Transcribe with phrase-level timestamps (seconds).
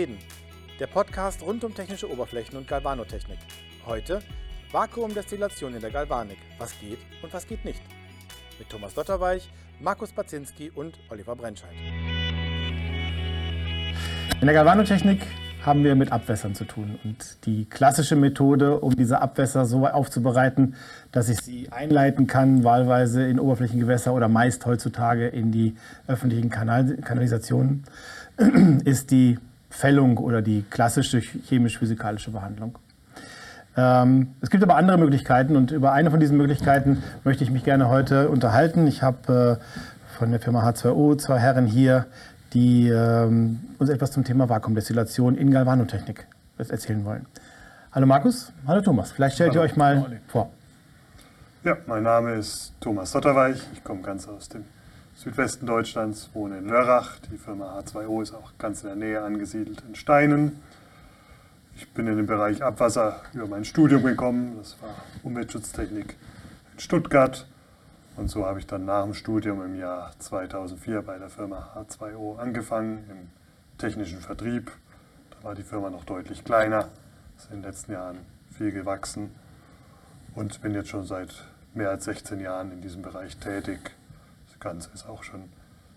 [0.00, 0.16] reden.
[0.78, 3.38] Der Podcast rund um technische Oberflächen und Galvanotechnik.
[3.84, 4.22] Heute
[4.72, 6.38] Vakuumdestillation in der Galvanik.
[6.58, 7.82] Was geht und was geht nicht.
[8.58, 11.74] Mit Thomas Dotterweich, Markus Baczynski und Oliver Brentscheid.
[14.40, 15.20] In der Galvanotechnik
[15.66, 16.98] haben wir mit Abwässern zu tun.
[17.04, 20.76] Und die klassische Methode, um diese Abwässer so aufzubereiten,
[21.12, 25.74] dass ich sie einleiten kann, wahlweise in Oberflächengewässer oder meist heutzutage in die
[26.06, 27.84] öffentlichen Kanal Kanalisationen,
[28.86, 29.38] ist die
[29.70, 32.78] Fällung oder die klassische chemisch-physikalische Behandlung.
[33.76, 37.64] Ähm, es gibt aber andere Möglichkeiten und über eine von diesen Möglichkeiten möchte ich mich
[37.64, 38.86] gerne heute unterhalten.
[38.86, 42.06] Ich habe äh, von der Firma H2O zwei Herren hier,
[42.52, 46.26] die ähm, uns etwas zum Thema Vakuumdestillation in Galvanotechnik
[46.58, 47.26] erzählen wollen.
[47.92, 49.12] Hallo Markus, hallo Thomas.
[49.12, 50.50] Vielleicht stellt hallo, ihr euch mal vor.
[51.64, 53.62] Ja, mein Name ist Thomas Sotterweich.
[53.72, 54.64] Ich komme ganz aus dem
[55.22, 57.18] Südwesten Deutschlands, wohne in Lörrach.
[57.30, 60.62] Die Firma H2O ist auch ganz in der Nähe angesiedelt in Steinen.
[61.76, 64.56] Ich bin in den Bereich Abwasser über mein Studium gekommen.
[64.56, 66.16] Das war Umweltschutztechnik
[66.72, 67.46] in Stuttgart.
[68.16, 72.38] Und so habe ich dann nach dem Studium im Jahr 2004 bei der Firma H2O
[72.38, 73.28] angefangen, im
[73.76, 74.72] technischen Vertrieb.
[75.32, 76.88] Da war die Firma noch deutlich kleiner,
[77.36, 78.20] ist in den letzten Jahren
[78.56, 79.34] viel gewachsen
[80.34, 83.94] und bin jetzt schon seit mehr als 16 Jahren in diesem Bereich tätig.
[84.60, 85.44] Ganze ist auch schon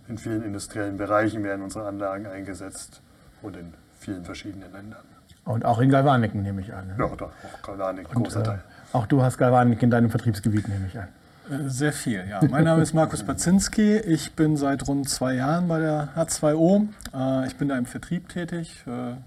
[0.07, 3.01] in vielen industriellen Bereichen werden unsere Anlagen eingesetzt
[3.41, 5.03] und in vielen verschiedenen Ländern.
[5.45, 6.87] Und auch in Galvaniken nehme ich an.
[6.87, 6.95] Ne?
[6.97, 8.63] Ja, auch Galvanik, großer äh, Teil.
[8.93, 11.07] Auch du hast Galvanik in deinem Vertriebsgebiet, nehme ich an.
[11.49, 12.39] Äh, sehr viel, ja.
[12.49, 13.97] Mein Name ist Markus Baczynski.
[13.97, 16.87] Ich bin seit rund zwei Jahren bei der H2O.
[17.13, 18.83] Äh, ich bin da im Vertrieb tätig,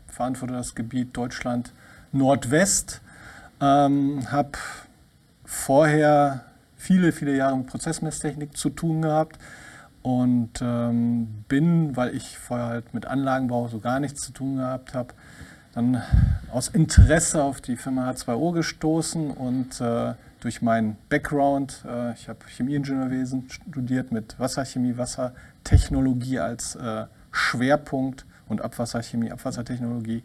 [0.06, 1.72] verantworte das Gebiet Deutschland
[2.12, 3.02] Nordwest.
[3.60, 4.52] Ähm, habe
[5.44, 6.44] vorher
[6.76, 9.38] viele, viele Jahre mit Prozessmesstechnik zu tun gehabt
[10.02, 14.94] und ähm, bin, weil ich vorher halt mit Anlagenbau so gar nichts zu tun gehabt
[14.94, 15.14] habe,
[15.74, 16.02] dann
[16.52, 22.38] aus Interesse auf die Firma H2O gestoßen und äh, durch meinen Background, äh, ich habe
[22.46, 30.22] Chemieingenieurwesen studiert mit Wasserchemie, Wassertechnologie als äh, Schwerpunkt und Abwasserchemie, Abwassertechnologie,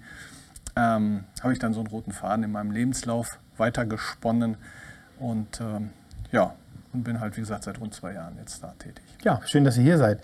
[0.76, 4.58] ähm, habe ich dann so einen roten Faden in meinem Lebenslauf weitergesponnen
[5.20, 5.90] und ähm,
[6.32, 6.54] ja,
[6.94, 9.04] und bin halt, wie gesagt, seit rund zwei Jahren jetzt da tätig.
[9.24, 10.20] Ja, schön, dass ihr hier seid.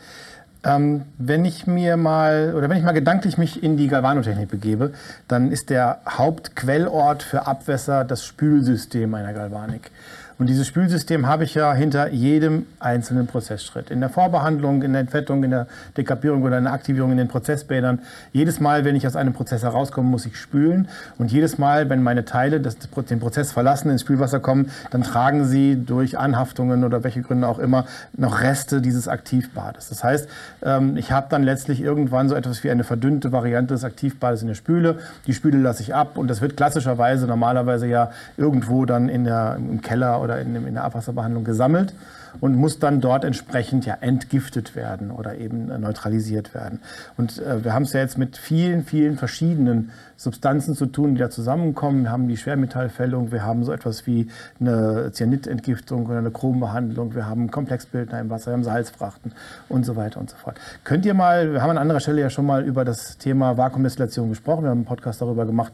[0.64, 4.94] Ähm, wenn ich mir mal oder wenn ich mal gedanklich mich in die Galvanotechnik begebe,
[5.28, 9.92] dann ist der Hauptquellort für Abwässer das Spülsystem einer Galvanik.
[10.40, 13.90] Und dieses Spülsystem habe ich ja hinter jedem einzelnen Prozessschritt.
[13.90, 15.66] In der Vorbehandlung, in der Entfettung, in der
[15.98, 18.00] Dekapierung oder in der Aktivierung in den Prozessbädern.
[18.34, 20.90] Jedes Mal, wenn ich aus einem Prozess herauskomme, muss ich spülen.
[21.18, 25.46] Und jedes Mal, wenn meine Teile das, den Prozess verlassen, ins Spülwasser kommen, dann tragen
[25.46, 29.90] sie durch Anhaftungen oder welche Gründe auch immer noch Reste dieses Aktivbades.
[29.90, 30.30] Das heißt,
[30.62, 34.50] ähm, ich habe dann letztlich irgendwann so etwas wie eine verdünnte Variante des Aktivbades in
[34.50, 35.00] der Spüle.
[35.26, 39.56] Die Spüle lasse ich ab und das wird klassischerweise normalerweise ja irgendwo dann in der,
[39.58, 41.94] im Keller oder in, in der Abwasserbehandlung gesammelt
[42.40, 46.80] und muss dann dort entsprechend ja entgiftet werden oder eben äh, neutralisiert werden.
[47.18, 51.20] Und äh, wir haben es ja jetzt mit vielen, vielen verschiedenen Substanzen zu tun, die
[51.20, 52.04] da zusammenkommen.
[52.04, 54.30] Wir haben die Schwermetallfällung, wir haben so etwas wie
[54.60, 59.32] eine Cyanidentgiftung oder eine Chrombehandlung, wir haben Komplexbildner im Wasser, wir haben Salzfrachten
[59.70, 60.60] und so weiter und so fort.
[60.84, 64.30] Könnt ihr mal, wir haben an anderer Stelle ja schon mal über das Thema Vakuumdestillation
[64.30, 65.74] gesprochen, wir haben einen Podcast darüber gemacht,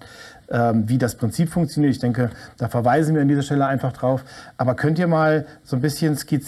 [0.49, 1.93] ähm, wie das Prinzip funktioniert.
[1.93, 4.23] Ich denke, da verweisen wir an dieser Stelle einfach drauf.
[4.57, 6.42] Aber könnt ihr mal so ein bisschen skizzieren,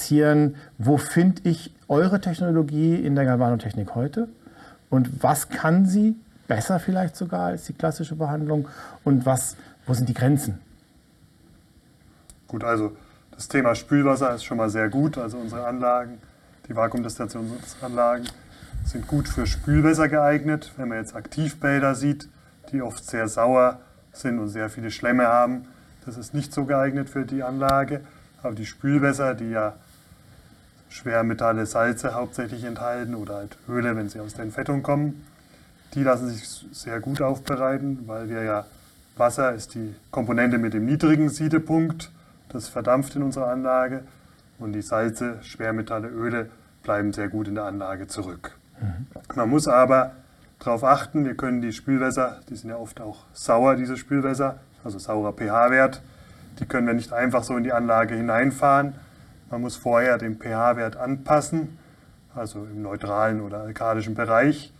[0.78, 4.28] wo finde ich eure Technologie in der Galvanotechnik heute?
[4.89, 6.16] Und was kann sie
[6.47, 8.67] besser vielleicht sogar als die klassische Behandlung?
[9.03, 9.55] Und was,
[9.85, 10.59] wo sind die Grenzen?
[12.47, 12.95] Gut, also
[13.31, 15.17] das Thema Spülwasser ist schon mal sehr gut.
[15.17, 16.19] Also unsere Anlagen,
[16.67, 18.28] die Vakuumdestillationsanlagen,
[18.85, 20.72] sind gut für Spülwässer geeignet.
[20.78, 22.29] Wenn man jetzt Aktivbäder sieht,
[22.72, 23.79] die oft sehr sauer
[24.13, 25.66] sind und sehr viele Schlemme haben,
[26.05, 28.02] das ist nicht so geeignet für die Anlage.
[28.43, 29.73] Aber die Spülwässer, die ja
[30.90, 35.26] Schwermetalle, Salze hauptsächlich enthalten oder halt Öle, wenn sie aus der Entfettung kommen,
[35.93, 38.66] die lassen sich sehr gut aufbereiten, weil wir ja
[39.17, 42.11] Wasser ist die Komponente mit dem niedrigen Siedepunkt,
[42.49, 44.03] das verdampft in unserer Anlage
[44.59, 46.49] und die Salze, Schwermetalle, Öle
[46.84, 48.58] bleiben sehr gut in der Anlage zurück.
[48.82, 49.08] Mhm.
[49.35, 50.11] Man muss aber
[50.59, 54.99] darauf achten, wir können die Spülwässer, die sind ja oft auch sauer, diese Spülwässer, also
[54.99, 56.02] saurer pH-Wert,
[56.59, 58.96] die können wir nicht einfach so in die Anlage hineinfahren.
[59.50, 61.78] Man muss vorher den pH-Wert anpassen,
[62.34, 64.74] also im neutralen oder alkalischen Bereich,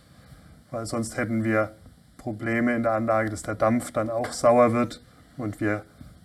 [0.70, 1.72] weil sonst hätten wir
[2.18, 5.00] Probleme in der Anlage, dass der Dampf dann auch sauer wird
[5.36, 5.82] und wir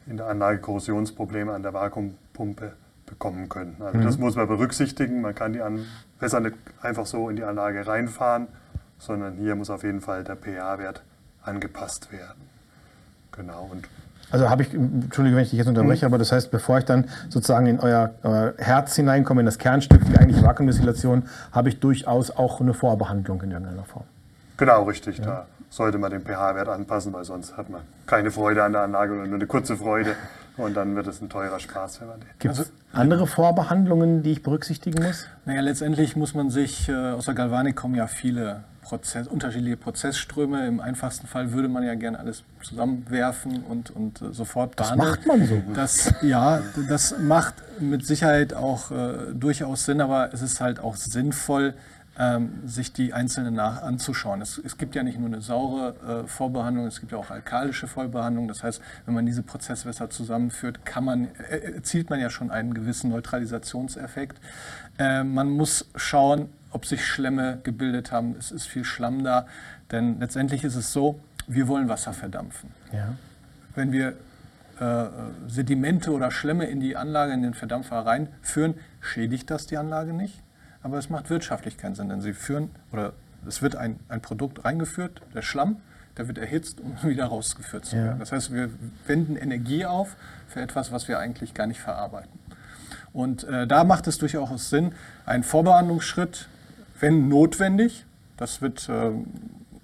[0.08, 2.74] in der Anlage Korrosionsprobleme an der Vakuumpumpe
[3.06, 3.76] bekommen können.
[3.80, 4.04] Also mhm.
[4.04, 5.22] das muss man berücksichtigen.
[5.22, 5.62] Man kann die
[6.20, 8.48] Wässer nicht einfach so in die Anlage reinfahren,
[8.98, 11.04] sondern hier muss auf jeden Fall der pH-Wert
[11.44, 12.50] angepasst werden.
[13.32, 13.70] Genau.
[13.72, 13.88] Und
[14.32, 17.06] Also habe ich, Entschuldige, wenn ich dich jetzt unterbreche, aber das heißt, bevor ich dann
[17.30, 22.32] sozusagen in euer, euer Herz hineinkomme, in das Kernstück, die eigentliche Vakuumdestillation, habe ich durchaus
[22.32, 24.06] auch eine Vorbehandlung in irgendeiner Form.
[24.58, 28.74] genau richtig, da sollte man den pH-Wert anpassen, weil sonst hat man keine Freude an
[28.74, 30.16] der Anlage oder nur eine kurze Freude.
[30.58, 32.30] Und dann wird es ein teurer Spaß, wenn man den.
[32.40, 35.26] Gibt es Also- andere Vorbehandlungen, die ich berücksichtigen muss?
[35.46, 40.68] Naja, letztendlich muss man sich, äh, aus der Galvanik kommen ja viele Prozess, unterschiedliche Prozessströme.
[40.68, 45.10] Im einfachsten Fall würde man ja gerne alles zusammenwerfen und, und äh, sofort Das behandeln.
[45.12, 45.78] macht man so gut.
[45.78, 50.96] Das, ja, das macht mit Sicherheit auch äh, durchaus Sinn, aber es ist halt auch
[50.98, 51.74] sinnvoll,
[52.20, 54.42] ähm, sich die einzelnen nach anzuschauen.
[54.42, 57.88] Es, es gibt ja nicht nur eine saure äh, Vorbehandlung, es gibt ja auch alkalische
[57.88, 58.48] Vorbehandlung.
[58.48, 62.74] Das heißt, wenn man diese Prozesswässer zusammenführt, kann man, äh, erzielt man ja schon einen
[62.74, 64.40] gewissen Neutralisationseffekt.
[65.00, 68.36] Äh, man muss schauen, ob sich Schlemme gebildet haben.
[68.38, 69.46] Es ist viel Schlamm da,
[69.92, 73.16] denn letztendlich ist es so, wir wollen Wasser verdampfen Ja.
[73.76, 74.14] wenn wir
[74.80, 75.06] äh,
[75.48, 80.42] Sedimente oder Schlemme in die Anlage, in den Verdampfer reinführen, schädigt das die Anlage nicht.
[80.84, 83.14] Aber es macht wirtschaftlich keinen Sinn, denn sie führen oder
[83.48, 85.78] es wird ein, ein Produkt reingeführt, der Schlamm,
[86.18, 88.04] der wird erhitzt, um wieder rausgeführt zu Ja.
[88.06, 88.20] werden.
[88.20, 88.70] Das heißt, wir
[89.08, 90.16] wenden Energie auf
[90.48, 92.40] für etwas, was wir eigentlich gar nicht verarbeiten.
[93.14, 94.94] Und äh, da macht es durchaus Sinn,
[95.26, 96.48] einen Vorbehandlungsschritt,
[97.00, 98.06] wenn notwendig,
[98.38, 99.26] das wird ähm,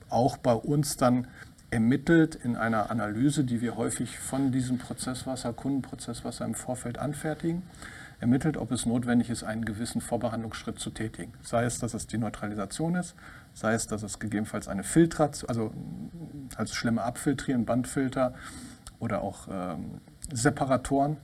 [0.10, 1.28] auch bei uns dann
[1.70, 7.64] ermittelt in einer Analyse, die wir häufig von diesem Prozesswasser, Kundenprozesswasser im Vorfeld anfertigen,
[8.20, 11.34] ermittelt, ob es notwendig ist, einen gewissen Vorbehandlungsschritt zu tätigen.
[11.44, 13.16] Sei es, dass es die Neutralisation ist,
[13.54, 15.72] sei es, dass es gegebenenfalls eine Filtration, also
[16.56, 18.34] als Schlemme abfiltrieren, Bandfilter
[19.00, 21.18] oder auch ähm, Separatoren.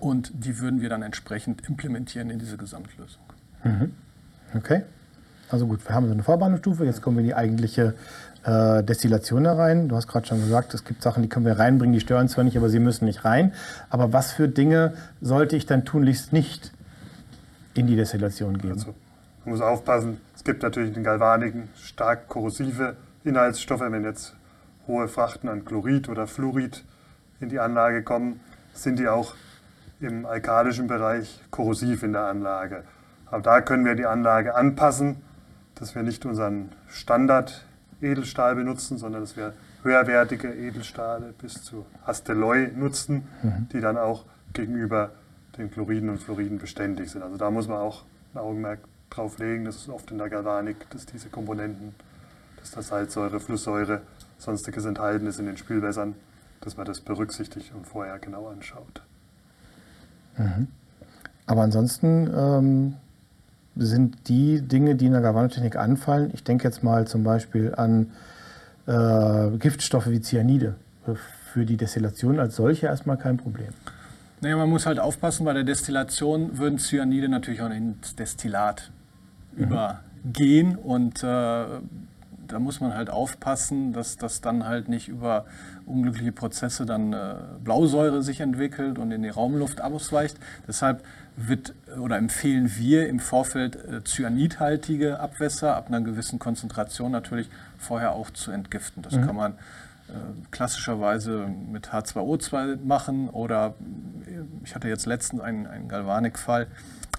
[0.00, 3.22] Und die würden wir dann entsprechend implementieren in diese Gesamtlösung.
[4.54, 4.82] Okay.
[5.48, 7.94] Also gut, wir haben so eine Vorbehandlungsstufe, jetzt kommen wir in die eigentliche
[8.46, 9.88] äh, Destillation da rein.
[9.88, 12.44] Du hast gerade schon gesagt, es gibt Sachen, die können wir reinbringen, die stören zwar
[12.44, 13.52] nicht, aber sie müssen nicht rein.
[13.90, 16.72] Aber was für Dinge sollte ich dann tunlichst nicht
[17.74, 18.74] in die Destillation geben?
[18.74, 18.94] Also,
[19.44, 23.80] man muss aufpassen, es gibt natürlich den Galvaniken stark korrosive Inhaltsstoffe.
[23.80, 24.34] Wenn jetzt
[24.86, 26.84] hohe Frachten an Chlorid oder Fluorid
[27.40, 28.40] in die Anlage kommen,
[28.72, 29.34] sind die auch
[30.00, 32.84] im alkalischen Bereich korrosiv in der Anlage.
[33.26, 35.16] Aber da können wir die Anlage anpassen,
[35.74, 36.70] dass wir nicht unseren
[37.96, 43.26] Standard-Edelstahl benutzen, sondern dass wir höherwertige Edelstahle bis zu Hastelloy nutzen,
[43.72, 45.12] die dann auch gegenüber
[45.56, 47.22] den Chloriden und Fluoriden beständig sind.
[47.22, 48.04] Also da muss man auch
[48.34, 49.64] ein Augenmerk drauf legen.
[49.64, 51.94] Das ist oft in der Galvanik, dass diese Komponenten,
[52.60, 54.02] dass da Salzsäure, Flusssäure,
[54.38, 56.14] sonstiges enthalten ist in den Spülwässern,
[56.60, 59.02] dass man das berücksichtigt und vorher genau anschaut.
[61.46, 62.96] Aber ansonsten ähm,
[63.76, 68.10] sind die Dinge, die in der Galvanotechnik anfallen, ich denke jetzt mal zum Beispiel an
[68.86, 70.74] äh, Giftstoffe wie Cyanide,
[71.52, 73.68] für die Destillation als solche erstmal kein Problem.
[74.40, 78.90] Naja, man muss halt aufpassen, bei der Destillation würden Cyanide natürlich auch ins Destillat
[79.56, 81.64] übergehen und äh,
[82.52, 85.46] da muss man halt aufpassen, dass das dann halt nicht über
[85.84, 90.36] unglückliche Prozesse dann äh, Blausäure sich entwickelt und in die Raumluft ausweicht.
[90.66, 91.04] Deshalb
[91.36, 97.48] wird oder empfehlen wir im Vorfeld äh, cyanidhaltige Abwässer ab einer gewissen Konzentration natürlich
[97.78, 99.02] vorher auch zu entgiften.
[99.02, 99.52] Das kann man
[100.08, 100.12] äh,
[100.50, 103.74] klassischerweise mit H2O2 machen oder
[104.26, 106.68] äh, ich hatte jetzt letztens einen, einen Galvanik-Fall,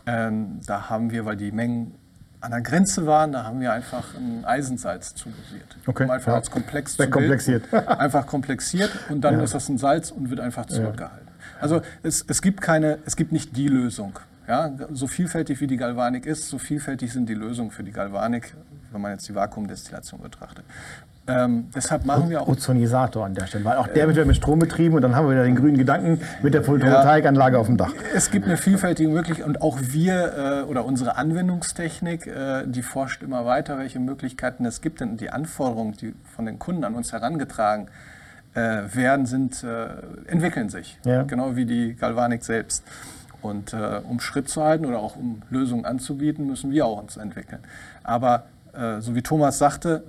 [0.06, 1.96] ähm, da haben wir, weil die Mengen
[2.40, 5.78] an der Grenze waren, da haben wir einfach ein Eisensalz zudosiert.
[5.86, 6.36] Okay, Um einfach ja.
[6.36, 7.70] als Komplex zu Wegkomplexiert.
[7.72, 7.88] bilden.
[7.88, 11.28] Einfach komplexiert und dann ist das ein Salz und wird einfach zurückgehalten.
[11.60, 14.20] Also es, es gibt keine, es gibt nicht die Lösung.
[14.48, 18.54] Ja, so vielfältig wie die Galvanik ist, so vielfältig sind die Lösungen für die Galvanik,
[18.92, 20.64] wenn man jetzt die Vakuumdestillation betrachtet.
[21.30, 24.38] Ähm, deshalb machen wir auch Ozonisator an der Stelle, weil auch der wird ja mit
[24.38, 27.76] Strom betrieben und dann haben wir wieder den grünen Gedanken mit der Photovoltaikanlage auf dem
[27.76, 27.94] Dach.
[28.16, 33.24] Es gibt eine vielfältige Möglichkeit und auch wir äh, oder unsere Anwendungstechnik, äh, die forscht
[33.24, 35.02] immer weiter, welche Möglichkeiten es gibt.
[35.02, 37.90] Denn die Anforderungen, die von den Kunden an uns herangetragen
[38.54, 39.88] äh, werden, sind, äh,
[40.28, 40.98] entwickeln sich.
[41.04, 41.24] Ja.
[41.24, 42.86] Genau wie die Galvanik selbst.
[43.42, 47.18] Und äh, um Schritt zu halten oder auch um Lösungen anzubieten, müssen wir auch uns
[47.18, 47.62] entwickeln.
[48.04, 50.04] Aber äh, so wie Thomas sagte,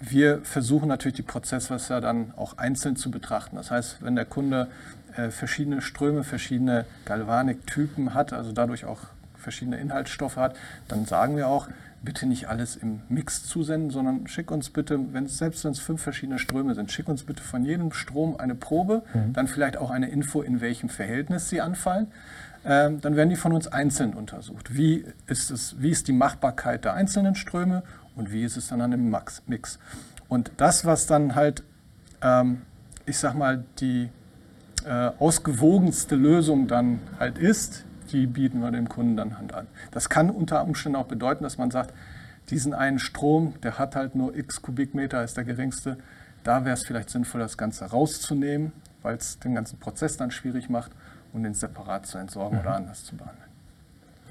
[0.00, 3.56] wir versuchen natürlich die Prozesswässer dann auch einzeln zu betrachten.
[3.56, 4.68] Das heißt, wenn der Kunde
[5.16, 9.00] äh, verschiedene Ströme, verschiedene Galvaniktypen hat, also dadurch auch
[9.36, 10.56] verschiedene Inhaltsstoffe hat,
[10.88, 11.68] dann sagen wir auch,
[12.02, 16.00] bitte nicht alles im Mix zusenden, sondern schick uns bitte, wenn selbst wenn es fünf
[16.00, 19.02] verschiedene Ströme sind, schick uns bitte von jedem Strom eine Probe,
[19.34, 22.06] dann vielleicht auch eine Info, in welchem Verhältnis sie anfallen.
[22.64, 24.74] Ähm, dann werden die von uns einzeln untersucht.
[24.76, 27.82] Wie ist, es, wie ist die Machbarkeit der einzelnen Ströme
[28.16, 29.14] und wie ist es dann an dem
[29.46, 29.78] Mix.
[30.28, 31.62] Und das, was dann halt,
[32.22, 32.62] ähm,
[33.06, 34.10] ich sag mal, die
[34.84, 39.66] äh, ausgewogenste Lösung dann halt ist, die bieten wir dem Kunden dann halt an.
[39.90, 41.94] Das kann unter Umständen auch bedeuten, dass man sagt,
[42.50, 45.96] diesen einen Strom, der hat halt nur x Kubikmeter, ist der geringste.
[46.42, 50.68] Da wäre es vielleicht sinnvoll, das Ganze rauszunehmen, weil es den ganzen Prozess dann schwierig
[50.68, 50.90] macht
[51.32, 52.62] und den separat zu entsorgen mhm.
[52.62, 53.48] oder anders zu behandeln.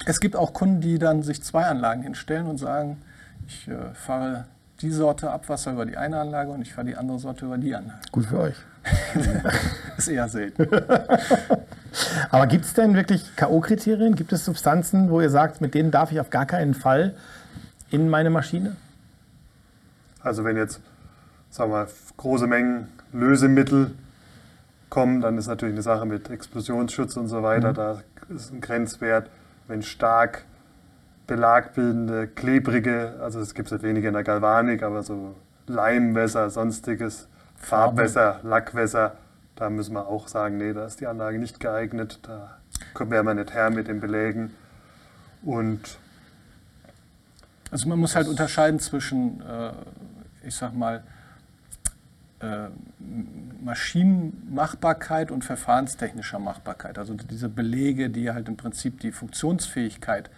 [0.06, 3.02] Es gibt auch Kunden, die dann sich zwei Anlagen hinstellen und sagen,
[3.48, 4.46] ich äh, fahre
[4.82, 7.76] die Sorte Abwasser über die eine Anlage und ich fahre die andere Sorte über die
[7.76, 8.00] Anlage.
[8.12, 8.56] Gut für euch.
[9.98, 10.68] ist eher selten.
[12.30, 14.16] Aber gibt es denn wirklich K.O.-Kriterien?
[14.16, 17.16] Gibt es Substanzen, wo ihr sagt, mit denen darf ich auf gar keinen Fall
[17.90, 18.78] in meine Maschine?
[20.22, 20.80] Also wenn jetzt,
[21.50, 21.88] sagen wir mal,
[22.18, 23.92] große Mengen Lösemittel
[24.90, 27.72] kommen, dann ist natürlich eine Sache mit Explosionsschutz und so weiter.
[27.72, 27.76] Mhm.
[27.76, 29.30] Da ist ein Grenzwert.
[29.68, 30.46] Wenn stark
[31.28, 35.36] belagbildende, klebrige, also es gibt es weniger in der Galvanik, aber so
[35.68, 39.16] Leimwässer, sonstiges, Farbwässer, Lackwässer,
[39.56, 42.58] da müssen wir auch sagen, nee, da ist die Anlage nicht geeignet, da
[42.94, 44.56] kommen wir nicht her mit den Belägen.
[45.44, 46.00] Und
[47.70, 49.72] also man muss halt unterscheiden zwischen, äh,
[50.48, 51.04] ich sag mal,
[53.64, 56.98] Maschinenmachbarkeit und verfahrenstechnischer Machbarkeit.
[56.98, 60.30] Also diese Belege, die halt im Prinzip die Funktionsfähigkeit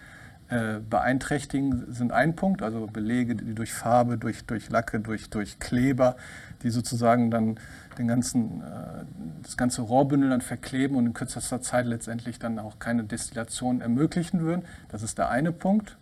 [0.48, 2.62] äh, beeinträchtigen, sind ein Punkt.
[2.62, 6.16] Also Belege, die durch Farbe, durch, durch Lacke, durch, durch Kleber,
[6.62, 7.58] die sozusagen dann
[7.98, 9.04] den ganzen, äh,
[9.42, 14.40] das ganze Rohrbündel dann verkleben und in kürzester Zeit letztendlich dann auch keine Destillation ermöglichen
[14.40, 14.64] würden.
[14.88, 15.96] Das ist der eine Punkt.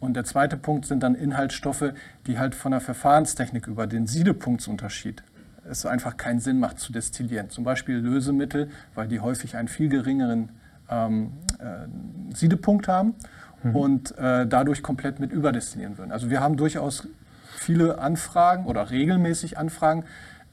[0.00, 1.92] Und der zweite Punkt sind dann Inhaltsstoffe,
[2.26, 5.22] die halt von der Verfahrenstechnik über den Siedepunktsunterschied
[5.68, 7.50] es einfach keinen Sinn macht zu destillieren.
[7.50, 10.50] Zum Beispiel Lösemittel, weil die häufig einen viel geringeren
[10.90, 13.14] ähm, äh, Siedepunkt haben
[13.62, 13.76] mhm.
[13.76, 16.12] und äh, dadurch komplett mit überdestillieren würden.
[16.12, 17.08] Also wir haben durchaus
[17.56, 20.04] viele Anfragen oder regelmäßig Anfragen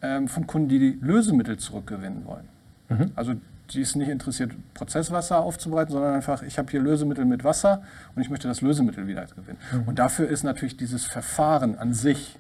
[0.02, 2.48] ähm, von Kunden, die die Lösemittel zurückgewinnen wollen.
[2.90, 3.12] Mhm.
[3.16, 3.36] Also
[3.74, 7.84] die ist nicht interessiert, Prozesswasser aufzubereiten, sondern einfach, ich habe hier Lösemittel mit Wasser
[8.16, 9.60] und ich möchte das Lösemittel wieder gewinnen.
[9.72, 9.84] Mhm.
[9.88, 12.38] Und dafür ist natürlich dieses Verfahren an sich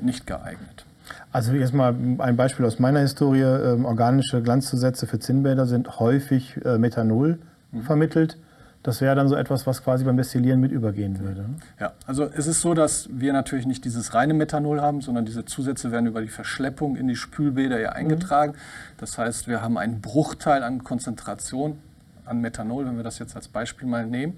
[0.00, 0.86] nicht geeignet.
[1.32, 3.42] Also jetzt mal ein Beispiel aus meiner Historie.
[3.42, 7.38] Ähm, organische Glanzzusätze für Zinnbäder sind häufig äh, Methanol
[7.72, 7.82] mhm.
[7.82, 8.38] vermittelt.
[8.84, 11.46] Das wäre dann so etwas, was quasi beim Destillieren mit übergehen würde.
[11.80, 15.46] Ja, also es ist so, dass wir natürlich nicht dieses reine Methanol haben, sondern diese
[15.46, 18.52] Zusätze werden über die Verschleppung in die Spülbäder ja eingetragen.
[18.52, 18.98] Mhm.
[18.98, 21.78] Das heißt, wir haben einen Bruchteil an Konzentration
[22.26, 24.34] an Methanol, wenn wir das jetzt als Beispiel mal nehmen.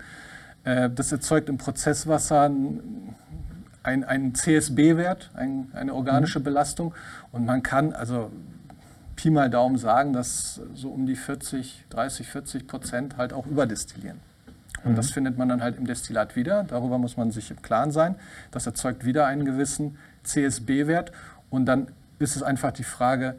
[0.63, 2.51] Äh, das erzeugt im Prozesswasser
[3.87, 6.45] einen CSB-Wert, ein, eine organische mhm.
[6.45, 6.95] Belastung.
[7.33, 8.31] Und man kann also
[9.15, 14.21] Pi mal Daumen sagen, dass so um die 40, 30, 40 Prozent halt auch überdestillieren.
[14.85, 14.97] Und mhm.
[14.97, 16.65] das findet man dann halt im Destillat wieder.
[16.65, 18.17] Darüber muss man sich im Klaren sein.
[18.51, 21.13] Das erzeugt wieder einen gewissen CSB-Wert.
[21.49, 21.89] Und dann
[22.19, 23.37] ist es einfach die Frage,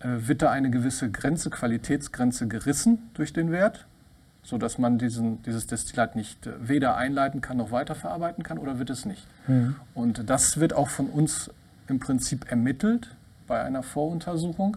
[0.00, 3.86] äh, wird da eine gewisse Grenze, Qualitätsgrenze gerissen durch den Wert,
[4.44, 8.90] sodass man diesen, dieses Destillat nicht äh, weder einleiten kann noch weiterverarbeiten kann oder wird
[8.90, 9.26] es nicht.
[9.48, 9.76] Mhm.
[9.94, 11.50] Und das wird auch von uns
[11.88, 13.08] im Prinzip ermittelt
[13.46, 14.76] bei einer Voruntersuchung.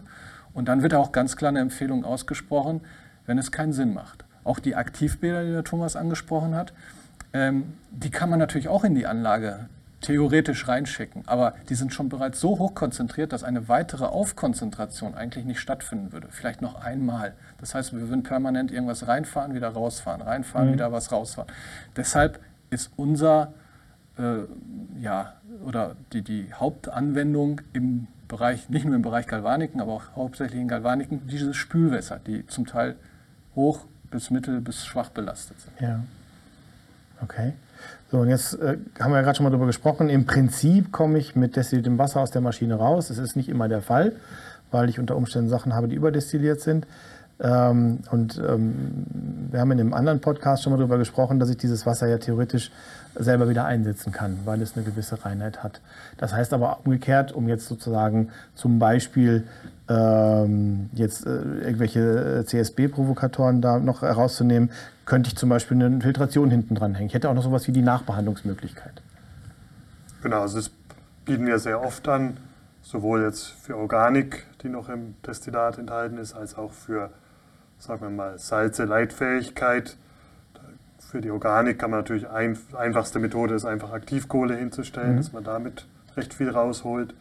[0.52, 2.80] Und dann wird auch ganz klar eine Empfehlung ausgesprochen,
[3.26, 6.72] wenn es keinen Sinn macht auch die Aktivbilder, die der Thomas angesprochen hat,
[7.32, 9.68] ähm, die kann man natürlich auch in die Anlage
[10.00, 11.22] theoretisch reinschicken.
[11.26, 16.12] Aber die sind schon bereits so hoch konzentriert, dass eine weitere Aufkonzentration eigentlich nicht stattfinden
[16.12, 16.28] würde.
[16.30, 17.34] Vielleicht noch einmal.
[17.60, 20.72] Das heißt, wir würden permanent irgendwas reinfahren, wieder rausfahren, reinfahren, mhm.
[20.74, 21.50] wieder was rausfahren.
[21.96, 22.38] Deshalb
[22.70, 23.52] ist unser,
[24.18, 24.42] äh,
[25.00, 25.34] ja,
[25.64, 30.68] oder die, die Hauptanwendung im Bereich, nicht nur im Bereich Galvaniken, aber auch hauptsächlich in
[30.68, 32.96] Galvaniken, diese Spülwässer, die zum Teil
[33.56, 35.80] hoch bis mittel bis schwach belastet sind.
[35.80, 36.00] Ja.
[37.20, 37.54] Okay.
[38.10, 40.08] So, und jetzt äh, haben wir ja gerade schon mal darüber gesprochen.
[40.08, 43.08] Im Prinzip komme ich mit destilliertem Wasser aus der Maschine raus.
[43.08, 44.12] Das ist nicht immer der Fall,
[44.70, 46.86] weil ich unter Umständen Sachen habe, die überdestilliert sind.
[47.40, 49.06] Ähm, und ähm,
[49.50, 52.18] wir haben in einem anderen Podcast schon mal darüber gesprochen, dass ich dieses Wasser ja
[52.18, 52.70] theoretisch
[53.14, 55.80] selber wieder einsetzen kann, weil es eine gewisse Reinheit hat.
[56.16, 59.46] Das heißt aber umgekehrt, um jetzt sozusagen zum Beispiel
[59.88, 64.70] ähm, jetzt äh, irgendwelche CSB-Provokatoren da noch herauszunehmen,
[65.04, 67.08] könnte ich zum Beispiel eine Filtration hinten dran hängen.
[67.08, 69.02] Ich hätte auch noch sowas wie die Nachbehandlungsmöglichkeit.
[70.22, 70.70] Genau, also das
[71.24, 72.36] bieten wir sehr oft an,
[72.82, 77.10] sowohl jetzt für Organik, die noch im Destillat enthalten ist, als auch für,
[77.78, 79.96] sagen wir mal, Salze, Leitfähigkeit.
[80.98, 85.16] Für die Organik kann man natürlich, ein, einfachste Methode ist einfach Aktivkohle hinzustellen, mhm.
[85.16, 87.14] dass man damit recht viel rausholt.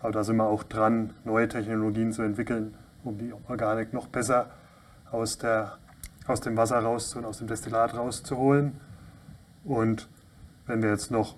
[0.00, 2.74] Aber da sind wir auch dran, neue Technologien zu entwickeln,
[3.04, 4.50] um die Organik noch besser
[5.10, 5.78] aus, der,
[6.26, 8.80] aus dem Wasser rauszuholen, aus dem Destillat rauszuholen.
[9.64, 10.08] Und
[10.66, 11.36] wenn wir jetzt noch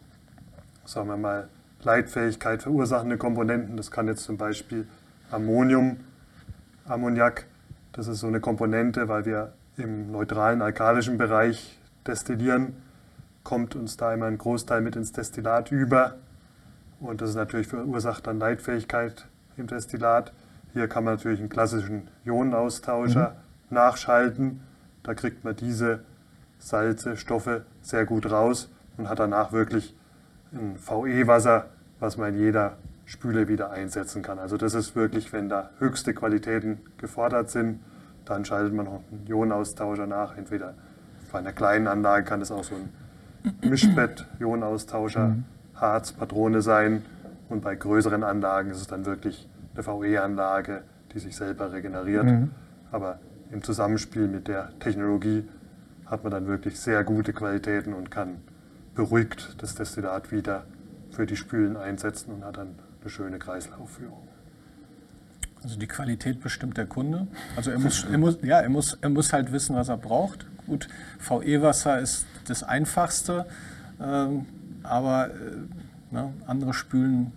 [0.91, 1.49] sagen wir mal,
[1.83, 3.77] Leitfähigkeit verursachende Komponenten.
[3.77, 4.87] Das kann jetzt zum Beispiel
[5.31, 5.99] Ammonium,
[6.85, 7.47] Ammoniak,
[7.92, 12.75] das ist so eine Komponente, weil wir im neutralen alkalischen Bereich destillieren,
[13.42, 16.16] kommt uns da immer ein Großteil mit ins Destillat über.
[17.00, 20.32] Und das ist natürlich verursacht dann Leitfähigkeit im Destillat.
[20.73, 23.75] Hier kann man natürlich einen klassischen Ionenaustauscher mhm.
[23.75, 24.61] nachschalten.
[25.02, 26.00] Da kriegt man diese
[26.59, 29.97] Salze, Stoffe sehr gut raus und hat danach wirklich
[30.52, 31.66] ein VE-Wasser,
[31.99, 32.76] was man in jeder
[33.11, 34.38] Spüle wieder einsetzen kann.
[34.38, 37.81] Also das ist wirklich, wenn da höchste Qualitäten gefordert sind,
[38.25, 40.37] dann schaltet man noch einen Ionenaustauscher nach.
[40.37, 40.75] Entweder
[41.33, 45.45] bei einer kleinen Anlage kann es auch so ein Mischbett-Ionenaustauscher, mhm.
[45.75, 47.05] Harz, Patrone sein.
[47.49, 52.26] Und bei größeren Anlagen ist es dann wirklich eine VE-Anlage, die sich selber regeneriert.
[52.26, 52.52] Mhm.
[52.93, 53.19] Aber
[53.50, 55.49] im Zusammenspiel mit der Technologie
[56.07, 58.37] hat man dann wirklich sehr gute Qualitäten und kann
[58.95, 60.62] beruhigt das Destillat wieder
[61.11, 64.28] für die Spülen einsetzen und hat dann eine schöne Kreislaufführung.
[65.62, 67.26] Also die Qualität bestimmt der Kunde.
[67.57, 70.47] Also er muss, er muss, ja, er muss, er muss halt wissen, was er braucht.
[70.66, 70.88] Gut,
[71.19, 73.47] VE-Wasser ist das Einfachste,
[74.00, 74.47] ähm,
[74.83, 77.33] aber äh, ne, andere Spülen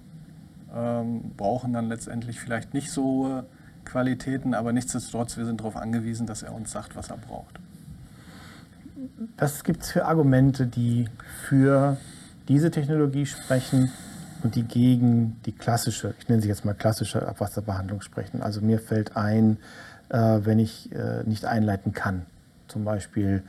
[0.73, 3.45] ähm, brauchen dann letztendlich vielleicht nicht so hohe
[3.85, 7.59] Qualitäten, aber nichtsdestotrotz, wir sind darauf angewiesen, dass er uns sagt, was er braucht.
[9.37, 11.09] Was gibt es für Argumente, die
[11.47, 11.97] für
[12.47, 13.91] diese Technologie sprechen
[14.43, 18.41] und die gegen die klassische, ich nenne sie jetzt mal klassische Abwasserbehandlung sprechen?
[18.41, 19.57] Also mir fällt ein,
[20.09, 22.25] äh, wenn ich äh, nicht einleiten kann,
[22.67, 23.43] zum Beispiel,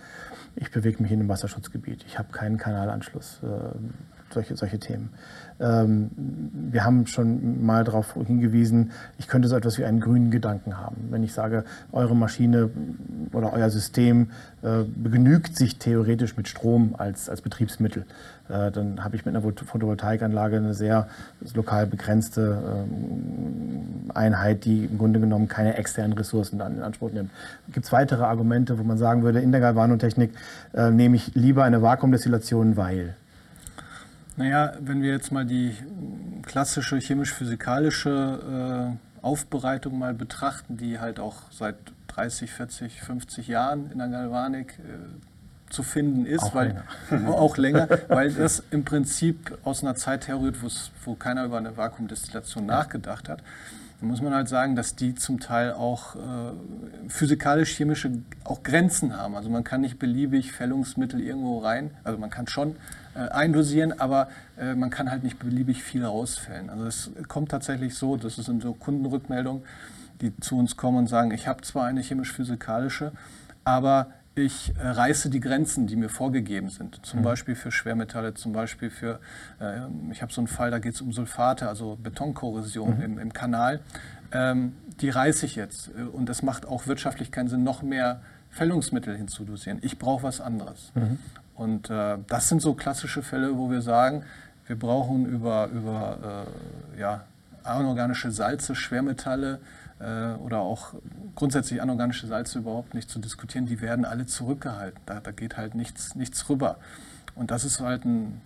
[0.57, 5.11] ich bewege mich in einem Wasserschutzgebiet, ich habe keinen Kanalanschluss, äh, solche, solche Themen.
[5.61, 6.11] Ähm,
[6.71, 10.97] wir haben schon mal darauf hingewiesen, ich könnte so etwas wie einen grünen Gedanken haben.
[11.11, 12.71] Wenn ich sage, eure Maschine
[13.33, 14.31] oder euer System
[14.63, 18.05] äh, begnügt sich theoretisch mit Strom als, als Betriebsmittel,
[18.49, 21.09] äh, dann habe ich mit einer Photovoltaikanlage eine sehr
[21.55, 27.31] lokal begrenzte ähm, Einheit, die im Grunde genommen keine externen Ressourcen in Anspruch nimmt.
[27.73, 30.33] Gibt es weitere Argumente, wo man sagen würde, in der Galvanotechnik
[30.75, 33.15] äh, nehme ich lieber eine Vakuumdestillation, weil?
[34.37, 35.77] Naja, wenn wir jetzt mal die
[36.43, 41.77] klassische chemisch-physikalische äh, Aufbereitung mal betrachten, die halt auch seit
[42.09, 47.29] 30, 40, 50 Jahren in der Galvanik äh, zu finden ist, auch weil länger.
[47.35, 50.57] auch länger, weil das im Prinzip aus einer Zeit herrührt,
[51.05, 52.77] wo keiner über eine Vakuumdestillation ja.
[52.77, 53.41] nachgedacht hat.
[54.01, 56.19] Da muss man halt sagen, dass die zum Teil auch äh,
[57.09, 59.37] physikalisch-chemische auch Grenzen haben.
[59.37, 64.29] Also man kann nicht beliebig Fällungsmittel irgendwo rein, also man kann schon äh, eindosieren, aber
[64.59, 66.71] äh, man kann halt nicht beliebig viel rausfällen.
[66.71, 69.63] Also es kommt tatsächlich so, das sind so Kundenrückmeldungen,
[70.21, 73.13] die zu uns kommen und sagen, ich habe zwar eine chemisch-physikalische,
[73.65, 77.05] aber ich äh, reiße die Grenzen, die mir vorgegeben sind.
[77.07, 77.25] Zum mhm.
[77.25, 79.21] Beispiel für Schwermetalle, zum Beispiel für,
[79.61, 83.03] äh, ich habe so einen Fall, da geht es um Sulfate, also Betonkorrosion mhm.
[83.03, 83.81] im, im, Kanal.
[84.33, 85.91] Ähm, die reiße ich jetzt.
[85.97, 89.79] Äh, und es macht auch wirtschaftlich keinen Sinn, noch mehr Fällungsmittel hinzudosieren.
[89.83, 90.91] Ich brauche was anderes.
[90.95, 91.19] Mhm.
[91.55, 94.25] Und äh, das sind so klassische Fälle, wo wir sagen,
[94.67, 96.47] wir brauchen über, über
[96.97, 97.25] äh, ja,
[97.63, 99.61] anorganische Salze, Schwermetalle
[100.01, 100.95] äh, oder auch
[101.35, 103.67] grundsätzlich anorganische Salze überhaupt nicht zu diskutieren.
[103.67, 105.01] Die werden alle zurückgehalten.
[105.07, 106.77] Da, da geht halt nichts, nichts rüber.
[107.35, 108.41] Und das ist halt ein,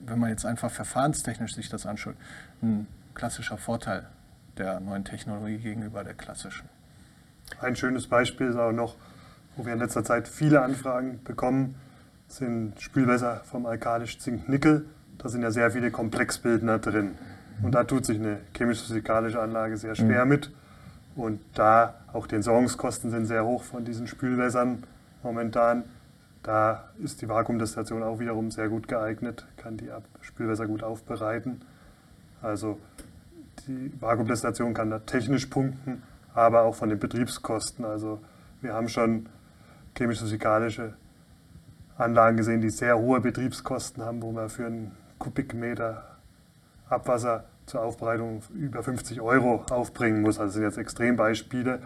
[0.00, 2.14] wenn man jetzt einfach verfahrenstechnisch sich das anschaut,
[2.62, 4.06] ein klassischer Vorteil
[4.56, 6.68] der neuen Technologie gegenüber der klassischen.
[7.60, 8.96] Ein schönes Beispiel ist auch noch,
[9.56, 11.74] wo wir in letzter Zeit viele Anfragen bekommen,
[12.28, 14.84] sind Spülwässer vom alkalisch Zink-Nickel.
[15.18, 17.16] Da sind ja sehr viele Komplexbildner drin.
[17.62, 20.30] Und da tut sich eine chemisch-physikalische Anlage sehr schwer mhm.
[20.30, 20.50] mit.
[21.16, 24.84] Und da auch die Entsorgungskosten sind sehr hoch von diesen Spülwässern
[25.22, 25.82] momentan.
[26.44, 31.62] Da ist die Vakuumdestillation auch wiederum sehr gut geeignet, kann die Spülwässer gut aufbereiten.
[32.40, 32.78] Also
[33.66, 37.84] die Vakuumdestillation kann da technisch punkten, aber auch von den Betriebskosten.
[37.84, 38.20] Also
[38.60, 39.26] wir haben schon
[39.96, 40.92] chemisch-physikalische
[41.98, 46.04] Anlagen gesehen, die sehr hohe Betriebskosten haben, wo man für einen Kubikmeter
[46.88, 50.38] Abwasser zur Aufbereitung über 50 Euro aufbringen muss.
[50.38, 51.80] Also das sind jetzt Extrembeispiele.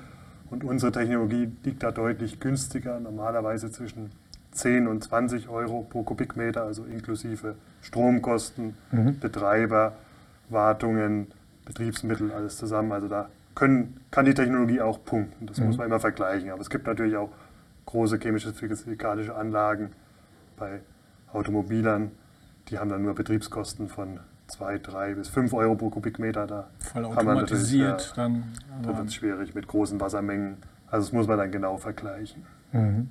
[0.51, 4.13] Und unsere Technologie liegt da deutlich günstiger, normalerweise zwischen
[4.53, 9.19] 10 und 20 Euro pro Kubikmeter, also inklusive Stromkosten, mhm.
[9.19, 9.95] Betreiber,
[10.51, 11.29] Wartungen,
[11.65, 12.93] Betriebsmittel, alles zusammen.
[12.93, 15.47] Also da können, kann die Technologie auch punkten.
[15.47, 15.69] Das mhm.
[15.69, 16.51] muss man immer vergleichen.
[16.51, 17.31] Aber es gibt natürlich auch
[17.87, 19.93] große chemische, physikalische Anlagen
[20.63, 20.81] bei
[21.33, 22.13] Automobilern,
[22.69, 26.47] die haben dann nur Betriebskosten von 2, 3 bis 5 Euro pro Kubikmeter.
[26.47, 28.45] Da Voll automatisiert ja, dann.
[28.83, 30.59] Da wird es schwierig mit großen Wassermengen.
[30.87, 32.45] Also das muss man dann genau vergleichen.
[32.71, 33.09] Mhm.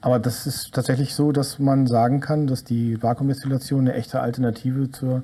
[0.00, 4.90] Aber das ist tatsächlich so, dass man sagen kann, dass die Vakuumdestillation eine echte Alternative
[4.90, 5.22] zur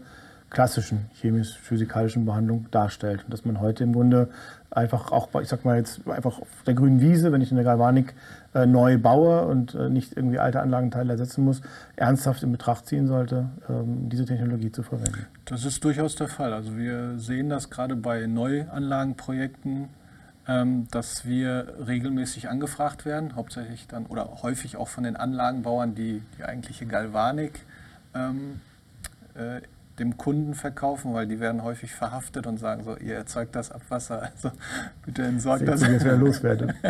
[0.50, 3.24] klassischen chemisch-physikalischen Behandlung darstellt.
[3.24, 4.28] Und dass man heute im Grunde
[4.70, 8.14] einfach auch, ich sag mal jetzt einfach auf der grünen Wiese, wenn ich eine Galvanik
[8.54, 11.60] äh, neu baue und äh, nicht irgendwie alte Anlagenteile ersetzen muss,
[11.96, 15.26] ernsthaft in Betracht ziehen sollte, ähm, diese Technologie zu verwenden.
[15.44, 16.52] Das ist durchaus der Fall.
[16.52, 19.88] Also wir sehen das gerade bei Neuanlagenprojekten,
[20.48, 26.22] ähm, dass wir regelmäßig angefragt werden, hauptsächlich dann oder häufig auch von den Anlagenbauern, die
[26.38, 27.64] die eigentliche Galvanik
[28.14, 28.60] ähm,
[29.34, 29.60] äh,
[30.00, 34.22] dem Kunden verkaufen, weil die werden häufig verhaftet und sagen so, ihr erzeugt das Abwasser,
[34.34, 34.50] also
[35.04, 35.82] bitte entsorgt das.
[35.82, 36.74] Jetzt wieder loswerde.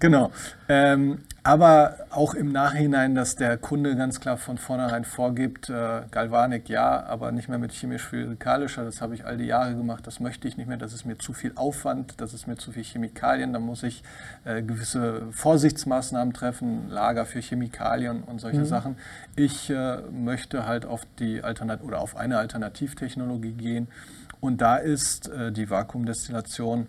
[0.00, 0.30] Genau.
[0.68, 6.68] Ähm, aber auch im Nachhinein, dass der Kunde ganz klar von vornherein vorgibt, äh, Galvanik
[6.68, 10.48] ja, aber nicht mehr mit chemisch-physikalischer, das habe ich all die Jahre gemacht, das möchte
[10.48, 13.52] ich nicht mehr, das ist mir zu viel Aufwand, das ist mir zu viel Chemikalien,
[13.52, 14.02] da muss ich
[14.44, 18.66] äh, gewisse Vorsichtsmaßnahmen treffen, Lager für Chemikalien und solche Mhm.
[18.66, 18.96] Sachen.
[19.36, 23.86] Ich äh, möchte halt auf die Alternat oder auf eine Alternativtechnologie gehen
[24.40, 26.88] und da ist äh, die Vakuumdestillation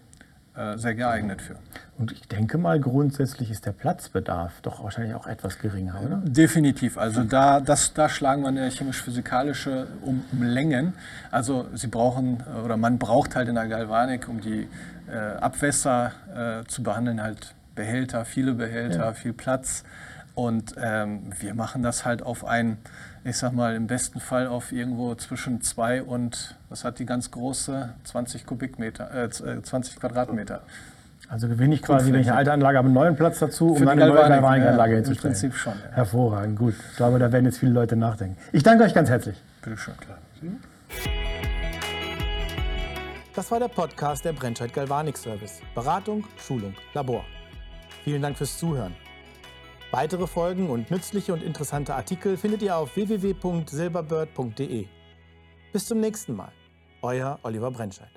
[0.78, 1.56] sehr geeignet für.
[1.98, 6.17] Und ich denke mal, grundsätzlich ist der Platzbedarf doch wahrscheinlich auch etwas geringer, oder?
[6.26, 6.98] Definitiv.
[6.98, 10.93] Also da, das, da schlagen wir eine chemisch-physikalische um, um Längen.
[11.32, 14.67] Also Sie brauchen äh, oder man braucht halt in der Galvanik, um die
[15.12, 19.13] äh, Abwässer äh, zu behandeln, halt Behälter, viele Behälter, Ja.
[19.13, 19.84] viel Platz.
[20.38, 22.78] Und ähm, wir machen das halt auf ein,
[23.23, 27.32] ich sag mal, im besten Fall auf irgendwo zwischen zwei und, was hat die ganz
[27.32, 30.62] große, 20 Kubikmeter, äh, z- äh, 20 Quadratmeter.
[31.28, 33.80] Also gewinne ich quasi, wenn ich eine alte Anlage habe, einen neuen Platz dazu, um
[33.80, 35.34] dann eine neue Galvanik, Galvanikanlage ja, hinzustellen.
[35.34, 35.95] Im Prinzip schon, ja.
[35.95, 36.76] Hervorragend, gut.
[36.91, 38.38] Ich glaube, da werden jetzt viele Leute nachdenken.
[38.52, 39.41] Ich danke euch ganz herzlich.
[39.63, 39.95] Bitteschön.
[43.36, 45.62] Das war der Podcast der Brennscheid Galvanik Service.
[45.73, 47.26] Beratung, Schulung, Labor.
[48.04, 48.93] Vielen Dank fürs Zuhören.
[49.91, 54.86] Weitere Folgen und nützliche und interessante Artikel findet ihr auf www.silberbird.de.
[55.71, 56.52] Bis zum nächsten Mal.
[57.02, 58.12] Euer Oliver Brennscheid.